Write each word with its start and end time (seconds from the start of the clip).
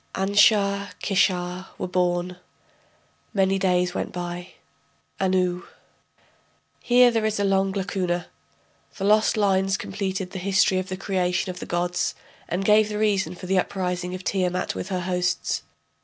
Anshar, 0.15 0.93
Kishar 0.99 1.67
were 1.77 1.87
born. 1.87 2.37
Many 3.35 3.59
days 3.59 3.93
went 3.93 4.11
by. 4.11 4.53
Anu.... 5.19 5.67
[Here 6.81 7.11
there 7.11 7.23
is 7.27 7.39
a 7.39 7.43
long 7.43 7.71
lacuna. 7.73 8.25
The 8.97 9.03
lost 9.03 9.37
lines 9.37 9.77
completed 9.77 10.31
the 10.31 10.39
history 10.39 10.79
of 10.79 10.89
the 10.89 10.97
creation 10.97 11.51
of 11.51 11.59
the 11.59 11.67
gods, 11.67 12.15
and 12.49 12.65
gave 12.65 12.89
the 12.89 12.97
reason 12.97 13.35
for 13.35 13.45
the 13.45 13.59
uprising 13.59 14.15
of 14.15 14.23
Tiamat 14.23 14.73
with 14.73 14.89
her 14.89 15.01
hosts. 15.01 15.61